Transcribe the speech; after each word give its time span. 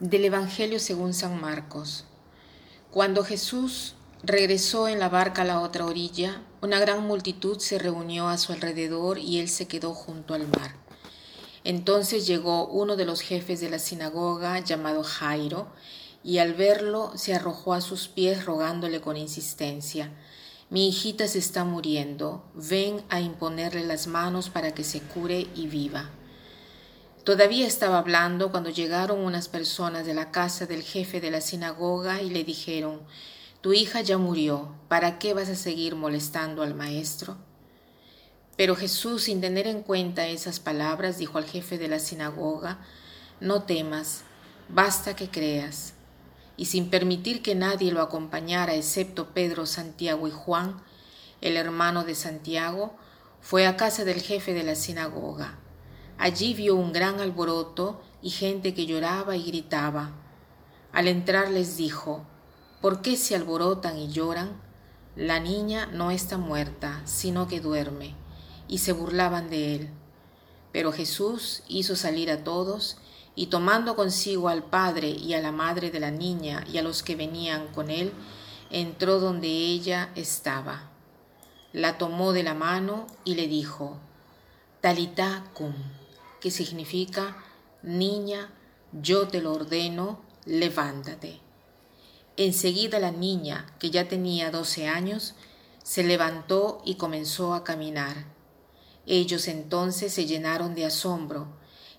Del 0.00 0.24
Evangelio 0.24 0.80
según 0.80 1.14
San 1.14 1.40
Marcos. 1.40 2.04
Cuando 2.90 3.22
Jesús 3.22 3.94
regresó 4.24 4.88
en 4.88 4.98
la 4.98 5.08
barca 5.08 5.42
a 5.42 5.44
la 5.44 5.60
otra 5.60 5.86
orilla, 5.86 6.42
una 6.60 6.80
gran 6.80 7.06
multitud 7.06 7.60
se 7.60 7.78
reunió 7.78 8.26
a 8.26 8.36
su 8.36 8.52
alrededor 8.52 9.18
y 9.18 9.38
él 9.38 9.48
se 9.48 9.68
quedó 9.68 9.94
junto 9.94 10.34
al 10.34 10.48
mar. 10.48 10.74
Entonces 11.62 12.26
llegó 12.26 12.66
uno 12.66 12.96
de 12.96 13.04
los 13.04 13.20
jefes 13.20 13.60
de 13.60 13.70
la 13.70 13.78
sinagoga 13.78 14.58
llamado 14.58 15.04
Jairo, 15.04 15.68
y 16.24 16.38
al 16.38 16.54
verlo 16.54 17.12
se 17.14 17.32
arrojó 17.32 17.72
a 17.72 17.80
sus 17.80 18.08
pies 18.08 18.44
rogándole 18.44 19.00
con 19.00 19.16
insistencia, 19.16 20.10
Mi 20.70 20.88
hijita 20.88 21.28
se 21.28 21.38
está 21.38 21.62
muriendo, 21.62 22.42
ven 22.54 23.04
a 23.10 23.20
imponerle 23.20 23.86
las 23.86 24.08
manos 24.08 24.50
para 24.50 24.74
que 24.74 24.82
se 24.82 25.00
cure 25.00 25.46
y 25.54 25.68
viva. 25.68 26.10
Todavía 27.24 27.66
estaba 27.66 27.96
hablando 27.96 28.50
cuando 28.50 28.68
llegaron 28.68 29.20
unas 29.20 29.48
personas 29.48 30.04
de 30.04 30.12
la 30.12 30.30
casa 30.30 30.66
del 30.66 30.82
jefe 30.82 31.22
de 31.22 31.30
la 31.30 31.40
sinagoga 31.40 32.20
y 32.20 32.28
le 32.28 32.44
dijeron, 32.44 33.00
Tu 33.62 33.72
hija 33.72 34.02
ya 34.02 34.18
murió, 34.18 34.74
¿para 34.88 35.18
qué 35.18 35.32
vas 35.32 35.48
a 35.48 35.54
seguir 35.54 35.94
molestando 35.94 36.62
al 36.62 36.74
maestro? 36.74 37.38
Pero 38.58 38.76
Jesús, 38.76 39.22
sin 39.22 39.40
tener 39.40 39.66
en 39.66 39.82
cuenta 39.82 40.26
esas 40.26 40.60
palabras, 40.60 41.16
dijo 41.16 41.38
al 41.38 41.46
jefe 41.46 41.78
de 41.78 41.88
la 41.88 41.98
sinagoga, 41.98 42.84
No 43.40 43.62
temas, 43.62 44.24
basta 44.68 45.16
que 45.16 45.30
creas. 45.30 45.94
Y 46.58 46.66
sin 46.66 46.90
permitir 46.90 47.40
que 47.40 47.54
nadie 47.54 47.90
lo 47.90 48.02
acompañara 48.02 48.74
excepto 48.74 49.32
Pedro, 49.32 49.64
Santiago 49.64 50.28
y 50.28 50.30
Juan, 50.30 50.82
el 51.40 51.56
hermano 51.56 52.04
de 52.04 52.16
Santiago, 52.16 52.94
fue 53.40 53.66
a 53.66 53.78
casa 53.78 54.04
del 54.04 54.20
jefe 54.20 54.52
de 54.52 54.62
la 54.62 54.74
sinagoga. 54.74 55.63
Allí 56.18 56.54
vio 56.54 56.76
un 56.76 56.92
gran 56.92 57.20
alboroto 57.20 58.00
y 58.22 58.30
gente 58.30 58.72
que 58.72 58.86
lloraba 58.86 59.36
y 59.36 59.42
gritaba. 59.44 60.12
Al 60.92 61.08
entrar 61.08 61.50
les 61.50 61.76
dijo, 61.76 62.24
¿por 62.80 63.02
qué 63.02 63.16
se 63.16 63.34
alborotan 63.34 63.98
y 63.98 64.08
lloran? 64.08 64.52
La 65.16 65.40
niña 65.40 65.86
no 65.86 66.10
está 66.10 66.38
muerta, 66.38 67.02
sino 67.04 67.48
que 67.48 67.60
duerme. 67.60 68.14
Y 68.68 68.78
se 68.78 68.92
burlaban 68.92 69.50
de 69.50 69.74
él. 69.74 69.90
Pero 70.72 70.92
Jesús 70.92 71.62
hizo 71.68 71.96
salir 71.96 72.30
a 72.30 72.44
todos, 72.44 72.96
y 73.36 73.46
tomando 73.46 73.96
consigo 73.96 74.48
al 74.48 74.62
padre 74.62 75.08
y 75.10 75.34
a 75.34 75.40
la 75.40 75.50
madre 75.50 75.90
de 75.90 75.98
la 75.98 76.12
niña 76.12 76.64
y 76.72 76.78
a 76.78 76.82
los 76.82 77.02
que 77.02 77.16
venían 77.16 77.66
con 77.68 77.90
él, 77.90 78.12
entró 78.70 79.18
donde 79.18 79.48
ella 79.48 80.10
estaba. 80.14 80.90
La 81.72 81.98
tomó 81.98 82.32
de 82.32 82.44
la 82.44 82.54
mano 82.54 83.06
y 83.24 83.34
le 83.34 83.48
dijo, 83.48 83.98
Talita 84.80 85.44
cum 85.54 85.74
que 86.44 86.50
significa, 86.50 87.38
niña, 87.82 88.52
yo 88.92 89.28
te 89.28 89.40
lo 89.40 89.54
ordeno, 89.54 90.20
levántate. 90.44 91.40
Enseguida 92.36 92.98
la 92.98 93.10
niña, 93.10 93.74
que 93.78 93.88
ya 93.90 94.08
tenía 94.08 94.50
doce 94.50 94.86
años, 94.86 95.36
se 95.82 96.02
levantó 96.02 96.82
y 96.84 96.96
comenzó 96.96 97.54
a 97.54 97.64
caminar. 97.64 98.26
Ellos 99.06 99.48
entonces 99.48 100.12
se 100.12 100.26
llenaron 100.26 100.74
de 100.74 100.84
asombro, 100.84 101.48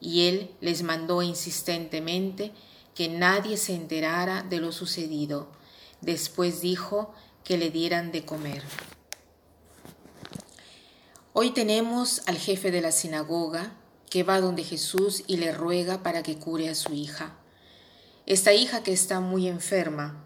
y 0.00 0.26
él 0.26 0.50
les 0.60 0.82
mandó 0.82 1.22
insistentemente 1.22 2.50
que 2.96 3.08
nadie 3.08 3.56
se 3.56 3.76
enterara 3.76 4.42
de 4.42 4.58
lo 4.58 4.72
sucedido. 4.72 5.52
Después 6.00 6.60
dijo 6.60 7.14
que 7.44 7.58
le 7.58 7.70
dieran 7.70 8.10
de 8.10 8.24
comer. 8.24 8.64
Hoy 11.32 11.52
tenemos 11.52 12.22
al 12.26 12.38
jefe 12.38 12.72
de 12.72 12.80
la 12.80 12.90
sinagoga, 12.90 13.76
que 14.12 14.24
va 14.24 14.42
donde 14.42 14.62
Jesús 14.62 15.24
y 15.26 15.38
le 15.38 15.52
ruega 15.52 16.02
para 16.02 16.22
que 16.22 16.36
cure 16.36 16.68
a 16.68 16.74
su 16.74 16.92
hija. 16.92 17.34
Esta 18.26 18.52
hija 18.52 18.82
que 18.82 18.92
está 18.92 19.20
muy 19.20 19.48
enferma, 19.48 20.22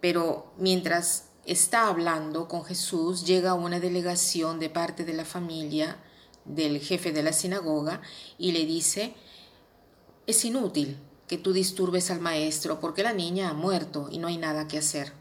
pero 0.00 0.50
mientras 0.56 1.26
está 1.44 1.88
hablando 1.88 2.48
con 2.48 2.64
Jesús 2.64 3.26
llega 3.26 3.52
una 3.52 3.80
delegación 3.80 4.58
de 4.58 4.70
parte 4.70 5.04
de 5.04 5.12
la 5.12 5.26
familia 5.26 5.98
del 6.46 6.80
jefe 6.80 7.12
de 7.12 7.22
la 7.22 7.34
sinagoga 7.34 8.00
y 8.38 8.52
le 8.52 8.64
dice, 8.64 9.12
es 10.26 10.42
inútil 10.46 10.96
que 11.26 11.36
tú 11.36 11.52
disturbes 11.52 12.10
al 12.10 12.20
maestro 12.20 12.80
porque 12.80 13.02
la 13.02 13.12
niña 13.12 13.50
ha 13.50 13.52
muerto 13.52 14.08
y 14.10 14.16
no 14.16 14.28
hay 14.28 14.38
nada 14.38 14.68
que 14.68 14.78
hacer. 14.78 15.12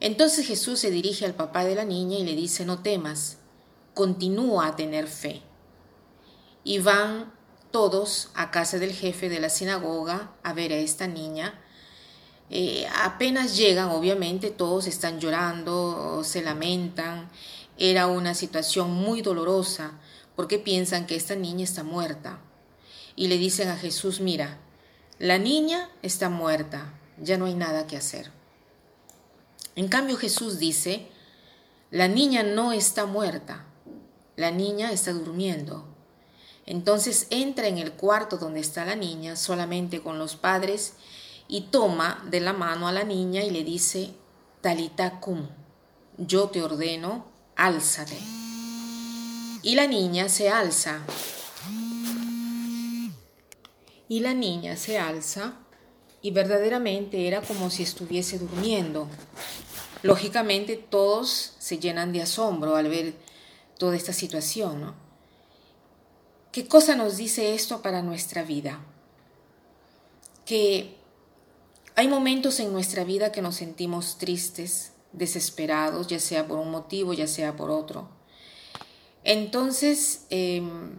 Entonces 0.00 0.48
Jesús 0.48 0.80
se 0.80 0.90
dirige 0.90 1.26
al 1.26 1.34
papá 1.34 1.64
de 1.64 1.76
la 1.76 1.84
niña 1.84 2.18
y 2.18 2.24
le 2.24 2.34
dice, 2.34 2.64
no 2.64 2.82
temas, 2.82 3.36
continúa 3.94 4.66
a 4.66 4.74
tener 4.74 5.06
fe 5.06 5.40
y 6.64 6.78
van 6.78 7.32
todos 7.70 8.30
a 8.34 8.50
casa 8.50 8.78
del 8.78 8.92
jefe 8.92 9.28
de 9.28 9.40
la 9.40 9.50
sinagoga 9.50 10.32
a 10.42 10.52
ver 10.52 10.72
a 10.72 10.76
esta 10.76 11.06
niña. 11.06 11.60
Eh, 12.50 12.86
apenas 13.02 13.56
llegan, 13.56 13.90
obviamente, 13.90 14.50
todos 14.50 14.86
están 14.86 15.20
llorando, 15.20 16.22
se 16.24 16.42
lamentan. 16.42 17.30
Era 17.76 18.06
una 18.06 18.34
situación 18.34 18.92
muy 18.92 19.22
dolorosa 19.22 20.00
porque 20.36 20.58
piensan 20.58 21.06
que 21.06 21.16
esta 21.16 21.34
niña 21.34 21.64
está 21.64 21.82
muerta. 21.82 22.40
Y 23.16 23.28
le 23.28 23.38
dicen 23.38 23.68
a 23.68 23.76
Jesús, 23.76 24.20
mira, 24.20 24.58
la 25.18 25.38
niña 25.38 25.90
está 26.02 26.28
muerta, 26.28 26.92
ya 27.18 27.38
no 27.38 27.44
hay 27.44 27.54
nada 27.54 27.86
que 27.86 27.96
hacer. 27.96 28.30
En 29.76 29.88
cambio 29.88 30.16
Jesús 30.16 30.58
dice, 30.58 31.08
la 31.90 32.08
niña 32.08 32.42
no 32.42 32.72
está 32.72 33.06
muerta, 33.06 33.64
la 34.36 34.50
niña 34.50 34.90
está 34.90 35.12
durmiendo. 35.12 35.93
Entonces 36.66 37.26
entra 37.30 37.68
en 37.68 37.78
el 37.78 37.92
cuarto 37.92 38.38
donde 38.38 38.60
está 38.60 38.84
la 38.84 38.96
niña 38.96 39.36
solamente 39.36 40.00
con 40.02 40.18
los 40.18 40.36
padres 40.36 40.94
y 41.46 41.62
toma 41.62 42.24
de 42.30 42.40
la 42.40 42.52
mano 42.52 42.88
a 42.88 42.92
la 42.92 43.04
niña 43.04 43.42
y 43.42 43.50
le 43.50 43.64
dice, 43.64 44.14
Talita 44.60 45.20
cum, 45.20 45.46
yo 46.16 46.48
te 46.48 46.62
ordeno, 46.62 47.26
álzate. 47.54 48.16
Y 49.62 49.74
la 49.74 49.86
niña 49.86 50.28
se 50.28 50.48
alza. 50.48 51.00
Y 54.08 54.20
la 54.20 54.32
niña 54.32 54.76
se 54.76 54.98
alza 54.98 55.54
y 56.22 56.30
verdaderamente 56.30 57.26
era 57.26 57.42
como 57.42 57.68
si 57.68 57.82
estuviese 57.82 58.38
durmiendo. 58.38 59.08
Lógicamente 60.02 60.76
todos 60.76 61.54
se 61.58 61.78
llenan 61.78 62.12
de 62.12 62.22
asombro 62.22 62.76
al 62.76 62.88
ver 62.88 63.14
toda 63.78 63.96
esta 63.96 64.12
situación, 64.12 64.80
¿no? 64.80 65.03
¿Qué 66.54 66.68
cosa 66.68 66.94
nos 66.94 67.16
dice 67.16 67.52
esto 67.52 67.82
para 67.82 68.00
nuestra 68.00 68.44
vida? 68.44 68.78
Que 70.46 70.94
hay 71.96 72.06
momentos 72.06 72.60
en 72.60 72.72
nuestra 72.72 73.02
vida 73.02 73.32
que 73.32 73.42
nos 73.42 73.56
sentimos 73.56 74.18
tristes, 74.18 74.92
desesperados, 75.12 76.06
ya 76.06 76.20
sea 76.20 76.46
por 76.46 76.60
un 76.60 76.70
motivo, 76.70 77.12
ya 77.12 77.26
sea 77.26 77.56
por 77.56 77.72
otro. 77.72 78.08
Entonces, 79.24 80.26
em, 80.30 80.92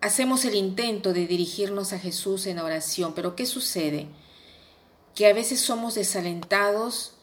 hacemos 0.00 0.44
el 0.44 0.54
intento 0.54 1.12
de 1.12 1.26
dirigirnos 1.26 1.92
a 1.92 1.98
Jesús 1.98 2.46
en 2.46 2.60
oración, 2.60 3.14
pero 3.16 3.34
¿qué 3.34 3.46
sucede? 3.46 4.06
Que 5.16 5.26
a 5.26 5.34
veces 5.34 5.58
somos 5.58 5.96
desalentados 5.96 7.14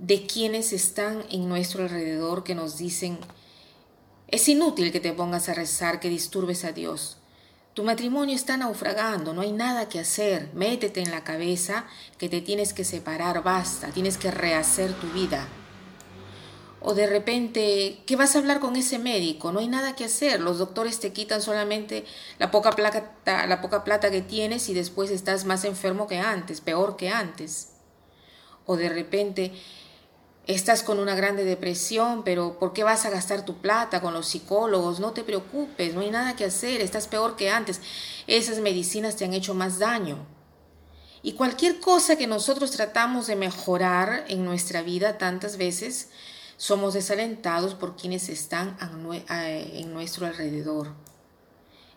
de 0.00 0.26
quienes 0.26 0.72
están 0.72 1.24
en 1.30 1.48
nuestro 1.48 1.84
alrededor 1.84 2.42
que 2.42 2.56
nos 2.56 2.76
dicen, 2.76 3.20
es 4.28 4.48
inútil 4.48 4.92
que 4.92 5.00
te 5.00 5.12
pongas 5.12 5.48
a 5.48 5.54
rezar, 5.54 6.00
que 6.00 6.08
disturbes 6.08 6.64
a 6.64 6.72
Dios. 6.72 7.18
Tu 7.74 7.84
matrimonio 7.84 8.34
está 8.34 8.56
naufragando, 8.56 9.34
no 9.34 9.42
hay 9.42 9.52
nada 9.52 9.88
que 9.88 10.00
hacer. 10.00 10.50
Métete 10.54 11.02
en 11.02 11.10
la 11.10 11.24
cabeza 11.24 11.84
que 12.18 12.28
te 12.28 12.40
tienes 12.40 12.72
que 12.72 12.84
separar, 12.84 13.42
basta, 13.42 13.88
tienes 13.88 14.16
que 14.16 14.30
rehacer 14.30 14.94
tu 14.94 15.08
vida. 15.08 15.46
O 16.80 16.94
de 16.94 17.06
repente, 17.06 18.02
¿qué 18.06 18.16
vas 18.16 18.34
a 18.34 18.38
hablar 18.38 18.60
con 18.60 18.76
ese 18.76 18.98
médico? 18.98 19.52
No 19.52 19.58
hay 19.58 19.68
nada 19.68 19.94
que 19.94 20.04
hacer. 20.04 20.40
Los 20.40 20.58
doctores 20.58 21.00
te 21.00 21.12
quitan 21.12 21.42
solamente 21.42 22.04
la 22.38 22.50
poca 22.50 22.72
plata, 22.72 23.46
la 23.46 23.60
poca 23.60 23.84
plata 23.84 24.10
que 24.10 24.22
tienes 24.22 24.68
y 24.68 24.74
después 24.74 25.10
estás 25.10 25.44
más 25.44 25.64
enfermo 25.64 26.06
que 26.06 26.18
antes, 26.18 26.60
peor 26.60 26.96
que 26.96 27.10
antes. 27.10 27.72
O 28.66 28.76
de 28.76 28.88
repente, 28.88 29.52
estás 30.46 30.82
con 30.82 30.98
una 30.98 31.14
grande 31.14 31.44
depresión, 31.44 32.22
pero 32.24 32.58
¿por 32.58 32.72
qué 32.72 32.84
vas 32.84 33.04
a 33.04 33.10
gastar 33.10 33.44
tu 33.44 33.56
plata 33.56 34.00
con 34.00 34.14
los 34.14 34.28
psicólogos? 34.28 35.00
No 35.00 35.12
te 35.12 35.24
preocupes, 35.24 35.94
no 35.94 36.00
hay 36.00 36.10
nada 36.10 36.36
que 36.36 36.44
hacer, 36.44 36.80
estás 36.80 37.08
peor 37.08 37.36
que 37.36 37.50
antes. 37.50 37.80
Esas 38.26 38.60
medicinas 38.60 39.16
te 39.16 39.24
han 39.24 39.34
hecho 39.34 39.54
más 39.54 39.78
daño. 39.78 40.18
Y 41.22 41.32
cualquier 41.32 41.80
cosa 41.80 42.16
que 42.16 42.28
nosotros 42.28 42.70
tratamos 42.70 43.26
de 43.26 43.34
mejorar 43.34 44.24
en 44.28 44.44
nuestra 44.44 44.82
vida 44.82 45.18
tantas 45.18 45.56
veces, 45.56 46.10
somos 46.56 46.94
desalentados 46.94 47.74
por 47.74 47.96
quienes 47.96 48.28
están 48.28 48.76
en 49.28 49.92
nuestro 49.92 50.26
alrededor. 50.26 50.94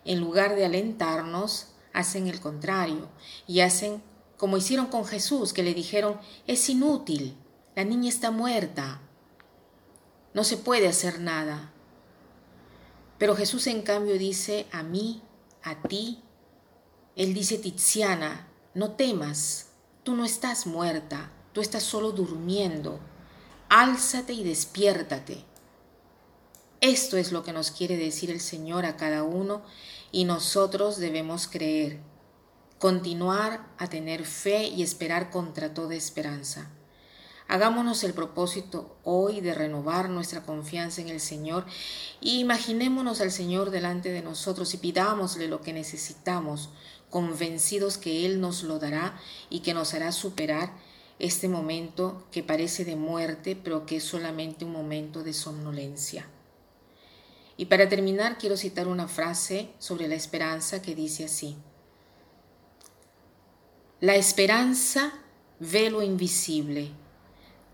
En 0.04 0.18
lugar 0.18 0.56
de 0.56 0.64
alentarnos, 0.64 1.68
hacen 1.92 2.26
el 2.26 2.40
contrario 2.40 3.08
y 3.46 3.60
hacen 3.60 4.02
como 4.36 4.56
hicieron 4.56 4.86
con 4.86 5.04
Jesús, 5.04 5.52
que 5.52 5.62
le 5.62 5.74
dijeron, 5.74 6.18
es 6.46 6.66
inútil, 6.70 7.36
la 7.80 7.84
niña 7.84 8.10
está 8.10 8.30
muerta. 8.30 9.00
No 10.34 10.44
se 10.44 10.58
puede 10.58 10.86
hacer 10.86 11.18
nada. 11.18 11.72
Pero 13.16 13.34
Jesús 13.34 13.66
en 13.68 13.80
cambio 13.80 14.18
dice 14.18 14.66
a 14.70 14.82
mí, 14.82 15.22
a 15.62 15.80
ti, 15.80 16.22
Él 17.16 17.32
dice, 17.32 17.56
Tiziana, 17.56 18.48
no 18.74 18.90
temas, 18.90 19.68
tú 20.02 20.14
no 20.14 20.26
estás 20.26 20.66
muerta, 20.66 21.32
tú 21.54 21.62
estás 21.62 21.82
solo 21.82 22.12
durmiendo. 22.12 23.00
Álzate 23.70 24.34
y 24.34 24.44
despiértate. 24.44 25.42
Esto 26.82 27.16
es 27.16 27.32
lo 27.32 27.42
que 27.44 27.54
nos 27.54 27.70
quiere 27.70 27.96
decir 27.96 28.30
el 28.30 28.40
Señor 28.40 28.84
a 28.84 28.98
cada 28.98 29.22
uno 29.22 29.62
y 30.12 30.26
nosotros 30.26 30.98
debemos 30.98 31.48
creer, 31.48 32.00
continuar 32.78 33.66
a 33.78 33.86
tener 33.86 34.26
fe 34.26 34.64
y 34.64 34.82
esperar 34.82 35.30
contra 35.30 35.72
toda 35.72 35.94
esperanza. 35.94 36.70
Hagámonos 37.50 38.04
el 38.04 38.14
propósito 38.14 38.96
hoy 39.02 39.40
de 39.40 39.54
renovar 39.54 40.08
nuestra 40.08 40.44
confianza 40.44 41.00
en 41.00 41.08
el 41.08 41.18
Señor 41.18 41.66
y 42.20 42.38
imaginémonos 42.38 43.20
al 43.20 43.32
Señor 43.32 43.72
delante 43.72 44.12
de 44.12 44.22
nosotros 44.22 44.72
y 44.72 44.76
pidámosle 44.76 45.48
lo 45.48 45.60
que 45.60 45.72
necesitamos, 45.72 46.70
convencidos 47.10 47.98
que 47.98 48.24
Él 48.24 48.40
nos 48.40 48.62
lo 48.62 48.78
dará 48.78 49.18
y 49.50 49.60
que 49.60 49.74
nos 49.74 49.94
hará 49.94 50.12
superar 50.12 50.72
este 51.18 51.48
momento 51.48 52.24
que 52.30 52.44
parece 52.44 52.84
de 52.84 52.94
muerte, 52.94 53.56
pero 53.56 53.84
que 53.84 53.96
es 53.96 54.04
solamente 54.04 54.64
un 54.64 54.70
momento 54.70 55.24
de 55.24 55.32
somnolencia. 55.32 56.28
Y 57.56 57.64
para 57.64 57.88
terminar, 57.88 58.38
quiero 58.38 58.56
citar 58.56 58.86
una 58.86 59.08
frase 59.08 59.70
sobre 59.80 60.06
la 60.06 60.14
esperanza 60.14 60.82
que 60.82 60.94
dice 60.94 61.24
así. 61.24 61.56
La 63.98 64.14
esperanza 64.14 65.12
ve 65.58 65.90
lo 65.90 66.04
invisible 66.04 66.92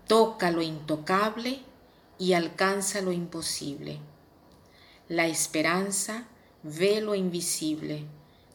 toca 0.07 0.51
lo 0.51 0.61
intocable 0.61 1.59
y 2.17 2.33
alcanza 2.33 3.01
lo 3.01 3.11
imposible. 3.11 3.99
La 5.09 5.27
esperanza 5.27 6.25
ve 6.63 7.01
lo 7.01 7.13
invisible, 7.13 8.05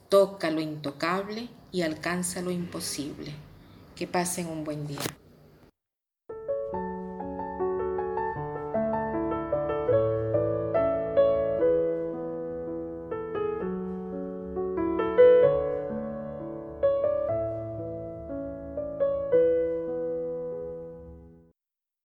toca 0.08 0.50
lo 0.50 0.60
intocable 0.60 1.49
y 1.70 1.82
alcanza 1.82 2.40
lo 2.40 2.50
imposible. 2.50 3.34
Que 3.96 4.06
pasen 4.06 4.49
un 4.49 4.64
buen 4.64 4.87
día. 4.87 5.22